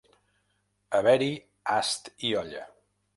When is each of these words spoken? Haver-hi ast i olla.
Haver-hi 0.99 1.29
ast 1.77 2.13
i 2.31 2.35
olla. 2.41 2.63